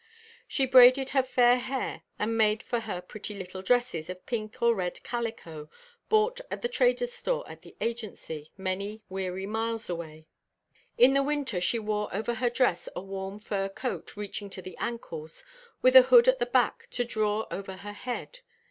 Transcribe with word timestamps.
She 0.47 0.65
braided 0.65 1.11
her 1.11 1.21
fair 1.21 1.59
hair, 1.59 2.01
and 2.17 2.35
made 2.35 2.63
for 2.63 2.79
her 2.79 3.01
pretty 3.01 3.35
little 3.37 3.61
dresses 3.61 4.09
of 4.09 4.25
pink 4.25 4.59
or 4.59 4.73
red 4.73 5.03
calico, 5.03 5.69
bought 6.09 6.41
at 6.49 6.63
the 6.63 6.67
trader's 6.67 7.13
store 7.13 7.47
at 7.47 7.61
the 7.61 7.75
agency, 7.79 8.51
many 8.57 9.03
weary 9.09 9.45
miles 9.45 9.91
away. 9.91 10.25
In 10.97 11.13
the 11.13 11.21
winter, 11.21 11.61
she 11.61 11.77
wore 11.77 12.09
over 12.11 12.33
her 12.33 12.49
dress 12.49 12.89
a 12.95 13.01
warm 13.03 13.37
fur 13.39 13.69
coat 13.69 14.17
reaching 14.17 14.49
to 14.49 14.61
the 14.63 14.75
ankles, 14.79 15.45
with 15.83 15.95
a 15.95 16.01
hood 16.01 16.27
at 16.27 16.39
the 16.39 16.47
back 16.47 16.87
to 16.93 17.05
draw 17.05 17.45
over 17.51 17.73
her 17.77 17.93
head. 17.93 18.39